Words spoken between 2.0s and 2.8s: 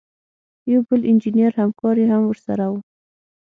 یې هم ورسره و.